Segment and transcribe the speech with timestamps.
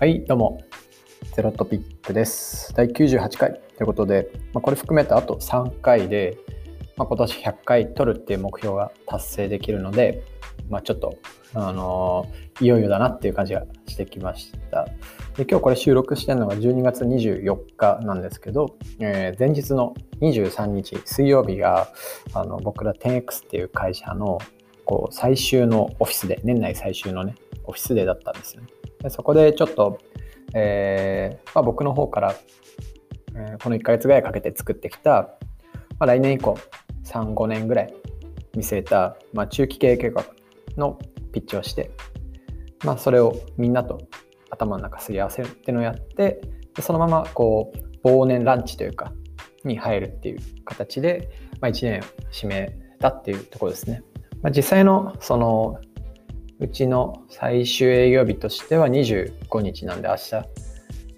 [0.00, 0.62] はい、どうも。
[1.34, 2.72] ゼロトピックです。
[2.74, 6.38] 第98回ということで、まあ、これ含めてあと3回で、
[6.96, 10.22] まあ、今年100回取るっていう目標が達成できるので、
[10.70, 11.18] まあ、ちょっと、
[11.52, 14.86] あのーいよいよだなっていう感じがしてきました。
[15.36, 19.92] で今日これ収録してるのが12月24日なんですけど、えー前日の
[20.22, 21.92] 23日水曜日が
[22.32, 24.38] あの僕ら 10X っていう会社の
[24.86, 28.68] こう最終のオフィスで年内最終のねオフィスデーだったんですよね。
[29.02, 29.98] でそこでちょっと、
[30.54, 32.34] えーまあ、僕の方から、
[33.34, 35.36] えーこの1ヶ月ぐらいかけて作ってきた、
[35.98, 36.58] まあ、来年以降
[37.04, 37.94] 35年ぐらい
[38.56, 40.24] 見据えた、まあ、中期経営計画
[40.76, 40.98] の
[41.32, 41.90] ピッチをして、
[42.84, 43.98] まあ、それをみんなと
[44.50, 46.40] 頭の中すり合わせるっていうのをやって
[46.74, 49.12] でそのままこう忘年ランチというか
[49.64, 54.02] に入るっていう形で、まあ、1年を締めたっていうところですね。
[54.42, 55.78] まあ、実際のその
[56.60, 60.34] うちの最終営業日としては25日なんで明日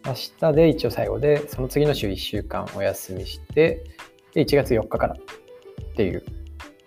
[0.05, 3.85] 明日で一応最後でその次の週1週間お休みして
[4.35, 6.25] で1月4日からっていう、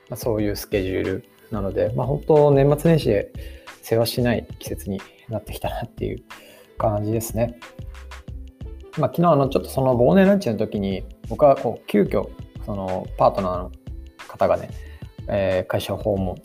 [0.09, 3.31] まあ、そういうスケジュールなので、まあ、本当年末年始で
[3.81, 6.23] 世話しない季節になってきたなっていう
[6.77, 7.59] 感じですね。
[8.97, 12.29] まあ、昨日あのちょっとその忘年ランチの時に僕はこう急遽
[12.65, 13.71] そのパートナーの
[14.29, 14.69] 方がね、
[15.27, 16.35] えー会社を訪問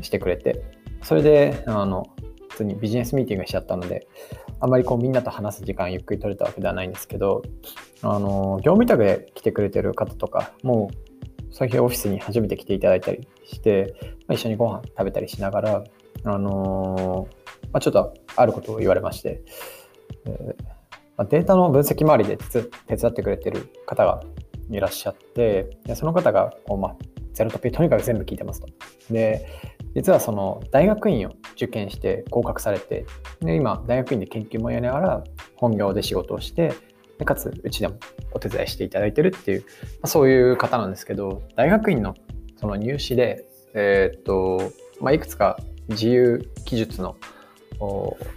[0.00, 2.06] してくれてそれであの
[2.50, 4.06] 普通にビジネスミーティングしちゃったので
[4.60, 7.42] あんまりこうみんなと話す時間ゆっくり取れたわけではないんですけど
[8.02, 11.10] あの業務委託で来てくれてる方とかもう
[11.52, 13.94] そういうオフィスに初めて来ていただいたりして、
[14.26, 15.84] まあ、一緒にご飯食べたりしながら、
[16.24, 17.28] あの
[17.72, 19.42] まあ、ちょっとあることを言われまして、
[20.26, 20.64] えー
[21.16, 24.22] まあ、データの分析周りで手伝ってくれてる方が
[24.70, 26.96] いらっしゃってでその方がこう、まあ、
[27.32, 28.68] ゼロトピとにかく全部聞いてますと。
[29.10, 29.46] で
[29.94, 33.06] 実はその大学院を受験して合格されて
[33.40, 35.24] で今大学院で研究もやりながら
[35.56, 36.72] 本業で仕事をして
[37.18, 37.96] でかつうちでも
[38.32, 39.66] お手伝いしていただいてるっていう、ま
[40.02, 42.14] あ、そういう方なんですけど大学院の
[42.56, 45.58] その入試で、えーっとまあ、いくつか
[45.88, 47.16] 自由記述の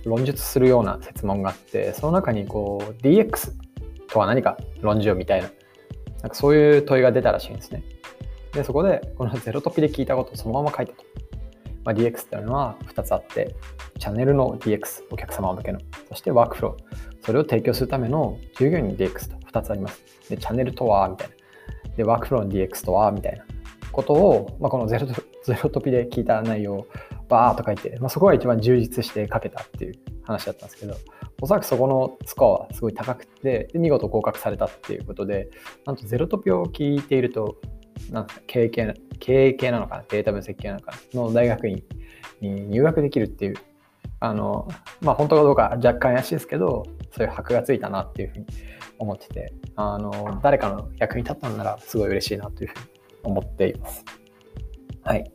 [0.05, 3.51] 論述するような設問があってその中にこう DX
[4.07, 5.49] とは何か論じようみたいな
[6.21, 7.83] なんかそういう問いが出たらしいんですね。
[8.53, 11.03] でそこでこのゼロトピで聞いたことをそのまま書いたと。
[11.83, 13.55] まあ、DX っていうのは2つあって
[13.99, 15.79] チャンネルの DX お客様向けの
[16.09, 20.01] そしてワークフローそれを提供するための従業員の DX と2つあります。
[20.29, 21.35] でチャンネルとはみたいな。
[21.95, 23.45] でワークフローの DX とはみたいな
[23.91, 25.13] ことを、まあ、このゼロト
[25.45, 26.87] ゼロトピで聞いた内容を
[27.29, 30.95] バーっと書いて、まあ、そこが一番充実して書けたっていう話だったんですけど
[31.41, 35.49] おそらくそこのスコアはすごい高くてで見事合格されたっていうことで
[35.85, 37.57] なんとゼロトピを聞いていると
[38.11, 40.03] なんか経営系な経営系なのかな？
[40.09, 41.21] データ分析系なのかな？
[41.21, 41.83] の大学院
[42.41, 43.55] に入学できるっていう
[44.19, 44.67] あの
[45.01, 48.45] まあ本当かどうか若干怪しいですけどそういう箔がついたなっていうふうに
[48.99, 52.85] 思っててあの誰かの役に立ったんならすごい嬉しいなというふうに
[53.23, 54.05] 思っています。
[55.03, 55.31] はい。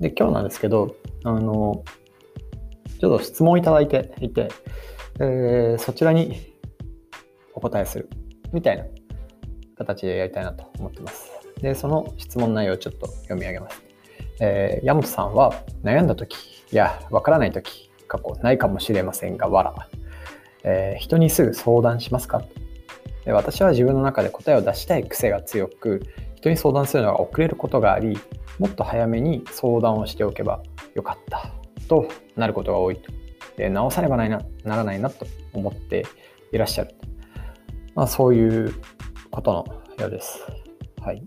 [0.00, 1.82] で今日なんですけどあの
[3.00, 4.48] ちょっと質問いただいていて、
[5.20, 6.56] えーそちらに
[7.54, 8.08] お答えする
[8.52, 8.84] みたいな
[9.76, 11.27] 形でやりたいなと思ってます。
[11.60, 13.82] で、その質問内容をちょっと読み上げます。
[14.40, 15.52] えー、山本さんは
[15.82, 19.74] 悩んだ時やわからない時過去ないかもしれませんが、わら。
[20.64, 22.42] えー人にすぐ相談しますか？
[23.24, 26.02] で私は自分の中で答えを出したい癖が強く、
[26.36, 28.16] 人に相談するのが遅れることがあり、
[28.58, 30.62] もっと早めに相談をしておけば
[30.94, 31.52] よかった
[31.88, 33.12] となることが多いと。
[33.56, 36.06] で直さねばないなならないなと思って
[36.52, 36.94] いらっしゃる。
[37.94, 38.74] まあ、そういう
[39.30, 39.64] ことの
[39.98, 40.40] ようです。
[41.00, 41.22] はい。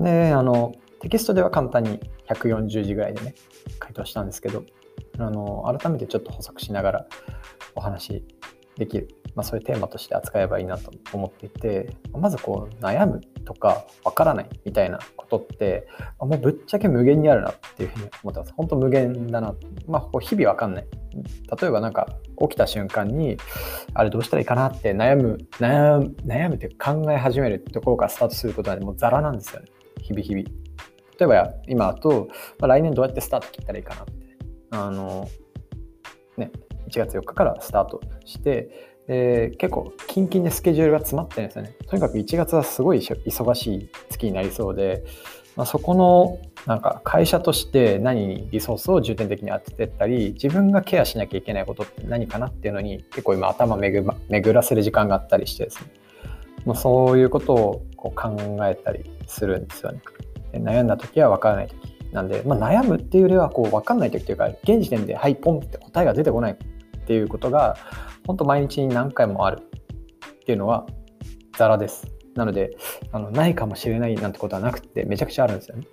[0.00, 3.34] で、あの、テキストでは簡単に140字ぐらいでね、
[3.78, 4.64] 回答したんですけど、
[5.18, 7.06] あの、改めてちょっと補足しながら
[7.74, 8.24] お話
[8.76, 15.86] できる、まあ、そういうテーマとして扱えばいいなと思っていて、まずこう、悩むとか、わからないみたいなことって、
[16.18, 18.52] もうぶっちゃけ無限にあるなっていうふうに思ってます。
[18.54, 19.54] 本当無限だな。
[19.86, 20.86] まあ、こう日々わかんない。
[21.60, 22.06] 例えばなんか
[22.40, 23.36] 起きた瞬間に
[23.94, 29.66] あれどうしたらいいかなって悩む悩む悩むって考え始めるところからスタートすることはもうザラなんですよね
[30.02, 30.44] 日々日々。
[31.18, 34.12] 例えば今だと、まあ、来年どうやってスタート切ったらいいかなって。
[34.72, 35.28] あの
[36.36, 36.52] ね
[36.88, 41.74] 1月4日からスタートしてで結構キンキンでスケジュールが詰まってるんですよね。
[41.88, 45.04] とにかく1月はすごい忙しい月になりそうで
[45.56, 55.90] まあ、そこのなんか会社として何にリソースを重点的に当ててったり自分がケアしなきゃいけないことって何かなっていうのに結構今頭巡ま巡らせる時間があったりしてですね。
[56.64, 58.36] もうそういうことをこう考
[58.66, 60.02] えたりするんですよね。
[60.52, 61.76] 悩んだ時は分からない時
[62.12, 66.56] なんで、まあ、悩むっていうよりはこう分かんない時というか現時点ではいポンって答えが出てこないっ
[67.06, 67.76] ていうことが
[68.26, 70.86] 本当毎日に何回もあるっていうのは
[71.56, 72.06] ザラです。
[72.34, 72.76] なので、
[73.12, 75.84] あのないかもしれないなんてことはなくて、めちゃくちゃあるんですよね。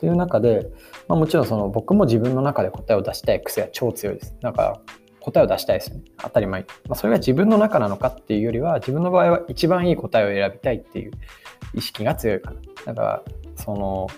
[0.00, 0.68] という中で、
[1.06, 4.36] まあ、もちろんその僕も自分の中で答えを出したい癖は超強いです。
[4.40, 4.80] だから
[5.22, 6.02] 答えを出したいですよね。
[6.18, 6.62] 当たり前。
[6.62, 11.12] まあ、それが自分の中なのかっていうよりは、自分の場合は一番いい答えを選びたいっていう
[11.74, 12.60] 意識が強いかな。
[12.86, 13.22] だから、
[13.56, 14.08] その、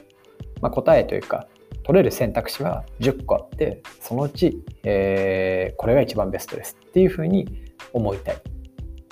[0.60, 1.46] まあ、答えというか、
[1.84, 7.46] 取れる選択肢は10個あって、そのうち、えー、これが一番ベストですっていうふうに
[7.92, 8.36] 思いたい。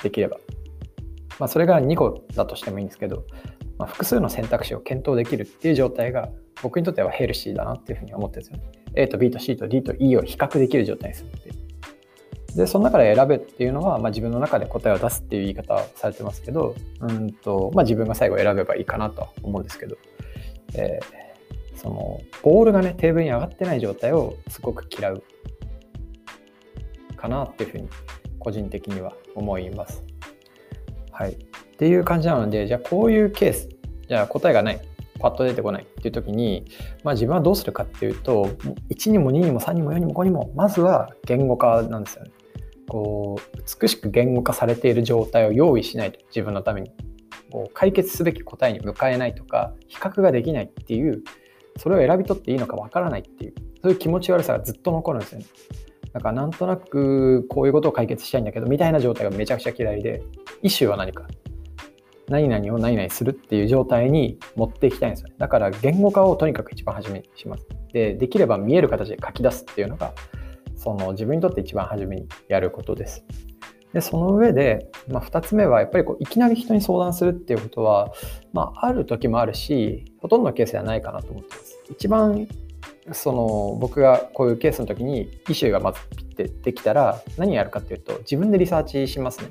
[0.02, 0.38] できれば。
[1.38, 3.24] まあ、それが2個だとしてもいいんですけど、
[3.78, 6.30] まあ、複数の選択肢を検討できるっていう状態が
[6.62, 8.82] 僕にとってはヘルシーだなっていうふうに思ってるんですよね。
[8.94, 11.61] A と B と C と D と E を比較できる状態にするっていう。
[12.56, 19.96] で、その中で選べっていうのは、まあ、自分の中で答えを出すっていう言い方をされてますけど、うんと、まあ、自分が最後選べばいいかなと思うんですけど、
[20.74, 25.22] えー、その、ボールがね、テーブルに上がってない状態をすごく嫌う
[27.16, 27.88] かなっていうふうに、
[28.38, 30.04] 個人的には思います。
[31.10, 31.32] はい。
[31.32, 31.36] っ
[31.78, 33.68] ていう感じなので、じゃあこういうケース、
[34.08, 34.80] じゃあ答えがない、
[35.20, 36.64] パッと出てこないっていう時に、
[37.04, 38.46] まあ、自分はどうするかっていうと、
[38.90, 42.30] 1にも2にも3にも4にも5にも、まずは言語化なんですよね。
[42.92, 46.92] こう美しく言語化されている状態を用意しないと自分のために。
[47.50, 51.22] こう解決すべき答えに向かえないとか比較ができないっていう
[51.76, 55.46] それを選び取っていいのかわからないっていうそういう気持ち悪さがずっと残るんですよね。
[56.14, 60.22] だからなんとなくこういうことを解決したいんだけどみたいな状態がめちゃくちゃ嫌いで
[60.62, 61.26] イシューは何か
[62.28, 65.34] 何々を何々するっていう状態に持っていきたいんですよね。
[65.36, 67.66] だから言語化をとにかく一番初めにします。
[67.92, 70.14] でできれば見える形で書き出すっていうのが
[70.82, 73.24] その自分にとって一番初めにやることです。
[73.92, 78.12] でその上で、まあ、2つ目はやっぱりこういきなり人に相談するっていうことは、
[78.52, 81.78] まあ、ある時もあるしほとんどのケースではないかなと思ってます。
[81.90, 82.48] 一番
[83.12, 89.50] その僕がこういうケースの時にイシューがまずピッてできたら何やるかっていうと自分でリサーチしますね。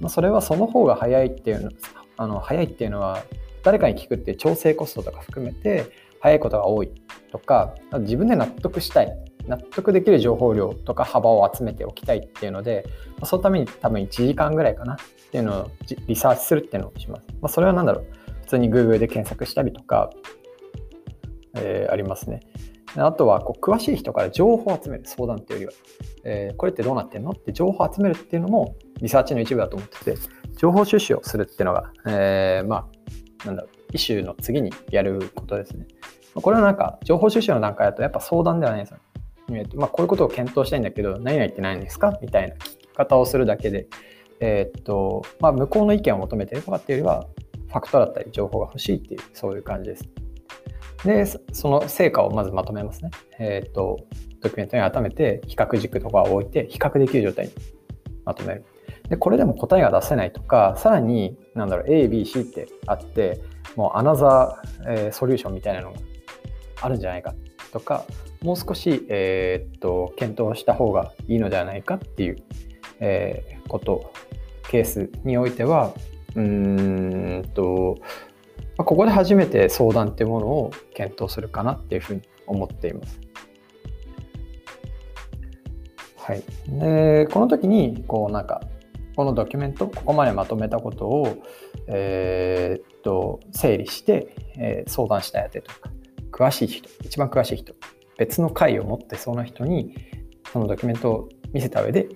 [0.00, 1.70] まあ、それはその方が早いっていうの
[2.16, 3.24] あの早いっていうのは
[3.62, 5.86] 誰かに聞くっていう調整コストとか含めて
[6.20, 6.90] 早いことが多い
[7.32, 12.86] とか自分で納得したい納得できる情報量とか幅を集めておきたいっていうので、
[13.24, 14.96] そのために多分1時間ぐらいかなっ
[15.30, 15.70] ていうのを
[16.06, 17.26] リサーチするっていうのをします。
[17.40, 18.06] まあ、それは何だろう
[18.42, 20.10] 普通に Google で検索したりとか、
[21.56, 22.40] えー、ありますね。
[22.96, 25.82] あとはこう詳しい人から情報を集める相談っていうよりは、
[26.24, 27.32] えー、これってどうなってんの？
[27.32, 30.16] って情報を集めるっていうのもリサーチの一部だと思ってて、
[30.56, 32.88] 情報収集をするっていうのが、えー、ま
[33.42, 35.86] あ、なんだろう、イシューの次にやることですね。
[36.34, 38.98] これはなんか情報収集の段階だとやっぱ相談ではないんですよ。
[39.74, 42.18] まあ、こういうことを検討したいんだけど、何々って何ですか？
[42.22, 43.86] みたいな聞き方をするだけで、
[44.40, 47.26] えっ、ー、と、まあ、向こうの意見を求めてるとかっていうよりは、
[47.68, 50.08] ファクトだったり情報が欲しいっていう、そういう感じです。
[51.04, 53.10] で、その成果をまずまとめますね。
[53.38, 53.98] えっ、と、
[54.40, 57.52] ドキュメントに改めて比較軸とかを置いて、比較できる状態に
[58.24, 58.64] まとめる。
[59.08, 63.40] で、これでも答えが出せないとか、さらに、なんだろう、A、B、C ってあって、
[63.76, 65.98] もうアナザー、えー、ソリューションみたいなのが
[66.80, 67.34] あるんじゃないか
[67.72, 68.04] とか、
[68.44, 72.36] もう少し、えー、っと検討した方がいいのではないかっていう、
[73.00, 74.12] えー、こと
[74.68, 75.94] ケースにおいては
[76.36, 77.96] うんと
[78.76, 83.20] ここで初めて相談っていうものを検討するかなっていうふうに思っています。
[86.18, 88.62] はい、でこの時にこうなんか
[89.16, 91.38] このドキュメントここまでまとめたことを、
[91.86, 95.90] えー、っと整理して、えー、相談したいてとか
[96.32, 97.74] 詳しい人一番詳しい人
[98.18, 99.94] 別の回を持ってそうな人に
[100.52, 102.08] そのドキュメントを見せた上で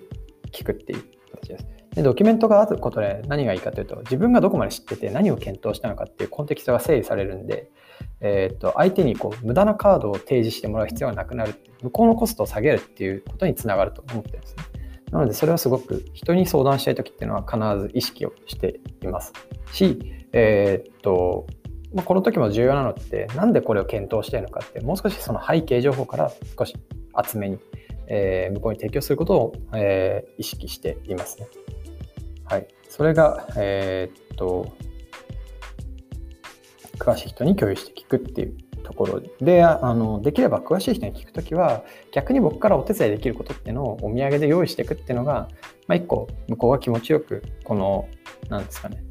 [0.51, 1.67] 聞くっていう形です。
[1.95, 7.71] でドキュメントがあることで何がいいかというと自分がどこまで知ってて何を検討したのかっていうコンテキストが整理されるんで、
[8.21, 14.63] えー、と相手にこう無駄なカードを提示してもらう必要がなくなる向こうのコストを下げるっていうことにつながると思ってるんですね。
[15.11, 19.33] なのでそれはすごく人に相談したい時っていうのは必ず意識をしています
[19.73, 21.47] し、えー、っと
[21.93, 26.75] まあ、この時も重要なのってなんでこれを検討しているのかってもう少しその背景情報から少し
[27.13, 27.57] 厚めに、
[28.07, 31.47] えー、向こうに提供することを、えー、意識していますね。
[32.45, 34.71] はい、それが、えー、っと
[36.97, 45.47] 詳しい人に共有して聞くっていうところであのできれば詳しい人に聞くときは逆に僕からお手伝いできることっていうのをお土産で用意していくっていうのが、
[45.87, 48.07] まあ、一個向こうが気持ちよくこの
[48.49, 49.03] なんですかね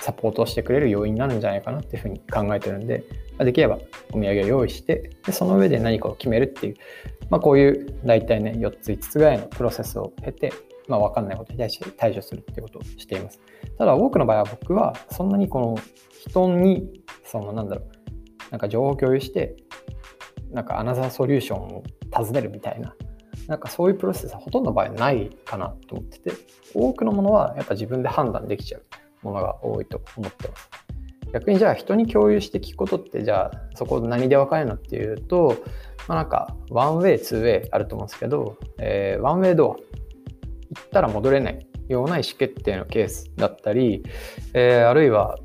[0.00, 3.04] サポートをしてくれる要因になるんじゃないかなっていうふうに考えてるんで、
[3.38, 3.78] まできれば
[4.12, 6.74] お土産を用意して、でその上で何かを決めるっていう、
[7.30, 10.52] まあ、こういう大体ね、4つ、5つぐらいのプロセスを経て、
[10.88, 13.40] まあ、分かんないことに対して対処するっていうことをしています。
[13.78, 15.76] ただ、多くの場合は僕は、そんなにこの
[16.18, 17.88] 人に、そのなんだろう、
[18.50, 19.56] なんか情報共有して、
[20.50, 22.94] なんかアナザーソリューションを尋ねるみたいな、
[23.46, 26.32] なんかそういうプロセスはほとんどの場合ないかなと思ってて、
[26.74, 28.82] 多くのものはやっぱ自分で判断できちゃう
[29.22, 30.70] ものが多いと思ってます。
[31.32, 35.62] 逆にじゃあ人に共有して聞くことってじゃあそこ何で分かるのっていうと、
[36.08, 39.80] まあ、なんかワンウェイツーウェイあると思うんですけど、えー、ワンウェイドア行
[40.80, 44.02] ったら戻れないような意思決定のケースだったり、
[44.54, 45.38] えー、あるいは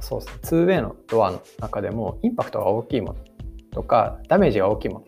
[0.00, 3.16] そうですね 2way のドアの中でもインパクトが大きいもの
[3.72, 5.06] とかダメージが大きいもの、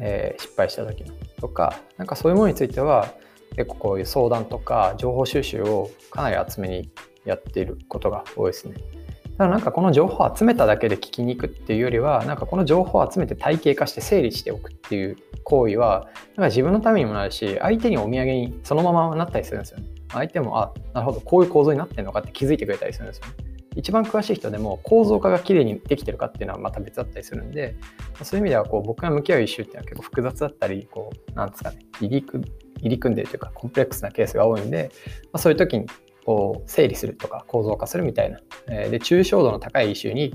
[0.00, 3.12] えー、失敗した時のとかなんかそういうものについては
[3.56, 6.90] 結構こういう相談とか情報収集をかなり厚めに
[7.24, 8.74] やっていることが多いですね。
[8.74, 19.86] だからなんかこの情報を集めただけで聞きに行くっていうよりはなんかこの情報を集めて体系化して整理しておくっていう行為はなんか自分のためにもなるし相手にお土産にそのままなったりするんですよね。
[20.12, 23.50] 相手もあなるほどこういう構造になってるのかって気づいてくれたりするんですよね。
[23.76, 27.76] 一番詳しい人でも構造化がきれいにできてるかっていうのはまた別だったりするんで
[28.22, 32.44] そういう意味ではこう僕が向き合うイシューっていうのは結構複雑だったりこうなんですかね入り組
[32.80, 34.90] 入り組んでるというかコンプレックスなケースが多いんで、
[35.24, 35.86] まあ、そういう時に
[36.24, 40.34] こう整理するとか構造化するみたいな、えー、で抽象度の高いイシューに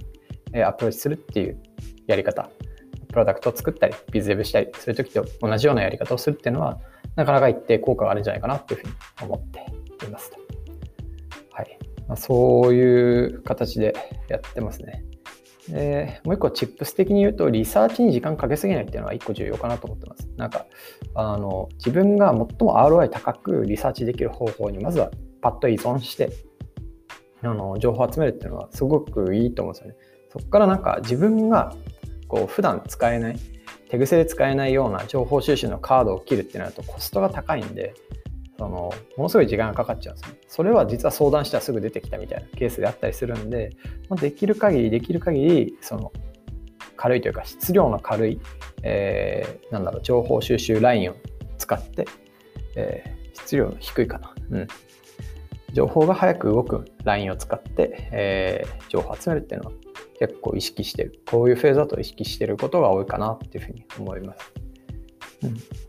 [0.63, 1.61] アプローチするっていう
[2.07, 2.49] やり方
[3.09, 6.79] プロダクトを作ったりビズデブしたりそういう時と同じようなやり方をするっていうのは
[7.15, 9.41] なかなか一定効果があるんじゃないかなっていうふうに思っ
[9.99, 10.37] ていますと。
[11.51, 13.95] はいまあ、そういう形で
[14.27, 15.05] やってますね。
[15.69, 20.29] でもう一個、チップス的に言うと、リサーチに時間かけすぎないっていうのは一個重要かなと思ってます。
[20.37, 20.65] なんか、
[21.15, 25.09] あの、自分が最も ROI 高くリサーチできる方法に、まずは
[25.41, 26.31] パッと依存して、
[27.41, 29.95] あの、情報を集めるっていうのはすごくいいと思うんですよね。
[30.29, 31.73] そこからなんか自分が、
[32.27, 33.39] こう、普段使えない、
[33.89, 37.93] 手癖で使えないような情報収集のカードを切るっていうのだとコストが高いんで、
[38.57, 38.69] その
[39.17, 40.37] ものすごい時間がかかっちゃうんですね。
[40.47, 43.71] それは実は相談したらすぐ出てきたみたいなケースであったりするんで、
[44.09, 46.11] まあ、できる限りできる限りその
[46.95, 48.39] 軽いというか質量の軽い、
[48.83, 51.15] えー、なんだろう情報収集ラインを
[51.57, 52.05] 使って、
[52.75, 54.67] えー、質量の低いかな、うん、
[55.73, 59.75] 情報が早く動くラインを使って、えー、情報を集めるっていうのは
[60.19, 64.64] 結構意識してるこういうフェーズだと意識してることが多いかなっていうふうに思います。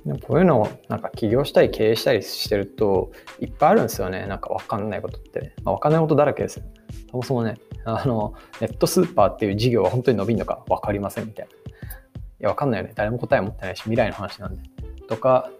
[0.06, 3.10] うん、こういうのをなんか起業したり経営したりしてると
[3.40, 4.26] いっぱいあるんですよね。
[4.26, 5.54] なんか分かんないことって。
[5.64, 6.62] まあ、分かんないことだらけです。
[7.10, 11.52] そもそもね、あの、ネットスーパーっていう事業は本当に伸びるのか分かりませんみたいな。
[11.52, 11.54] い
[12.40, 12.92] や、分かんないよね。
[12.94, 14.62] 誰も答え持ってないし、未来の話なんで。
[15.08, 15.50] とか、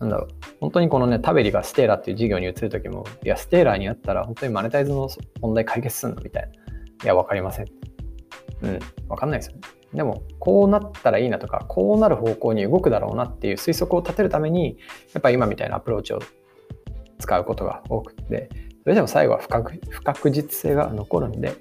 [0.00, 0.28] なんだろう、
[0.60, 5.08] 本当にこのね、タベリがステーラっていう事業に移るときも、いや、ステーラーになったら本当にマネタイズの
[5.40, 6.48] 問題解決するのみたいな。
[6.48, 7.66] いや、分かりません。
[8.62, 9.60] うん、分かんないですよね。
[9.96, 14.76] でもこうなったらいいなとかこうなる方向に動くだろうなっていう推測を立てるために
[15.14, 16.20] やっぱり今みたいなアプローチを
[17.18, 18.50] 使うことが多くて
[18.82, 21.54] それでも最後は不確実性が残るんで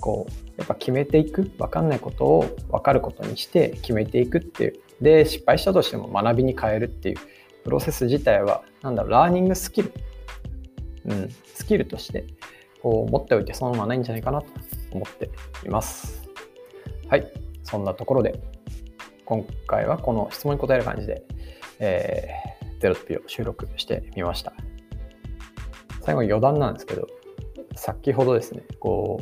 [0.00, 7.16] こうやっぱ決めていく分かんないことを分かることにして決めていくっていうで失敗したとしても学びに変えるっていう
[7.62, 9.92] プロセス自体はなんだろうラーニングスキル、
[11.04, 12.26] うん、スキルとして
[12.82, 14.48] こう持っておいてそのままないんじゃないかなと
[14.90, 15.30] 思って
[15.64, 16.28] います。
[17.08, 17.47] はい。
[17.68, 18.40] そんなところで、
[19.26, 21.22] 今回はこの質問に答える感じで、
[21.78, 24.54] えー、ゼロピを収録してみました。
[26.00, 27.06] 最後に余談なんですけど、
[27.76, 29.20] 先ほどですね、こ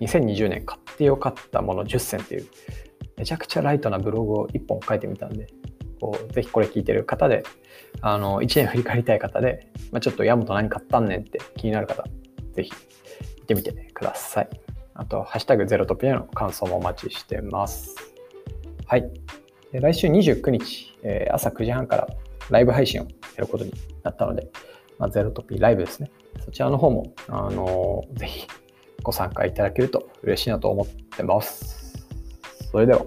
[0.00, 2.46] う、2020年買ってよかったもの10選っていう、
[3.16, 5.46] めちゃくちゃライトなブログを1本書いてみたんで、
[5.98, 7.42] こうぜひこれ聞いてる方で、
[8.02, 12.04] あの、1年振り返りたい方で、まあ、ちょっとヤマト何買ったんねんって気になる方、
[12.52, 12.72] ぜひ
[13.40, 14.71] 見てみてください。
[14.94, 17.96] あと、ハッシュタグゼロトピアの感想もお待ちしてます。
[18.86, 19.10] はい。
[19.72, 22.08] 来週29日、え、朝9時半から
[22.50, 23.72] ライブ配信をやることに
[24.02, 24.50] なったので、
[24.98, 26.10] まあ、ゼロトピーライブですね。
[26.44, 28.46] そちらの方も、あのー、ぜひ
[29.02, 32.06] ご参加いただけると嬉しいなと思ってます。
[32.70, 33.04] それでは。